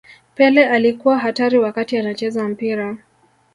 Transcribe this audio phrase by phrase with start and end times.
[0.35, 2.97] pele alikuwa hatari wakati anacheza mpira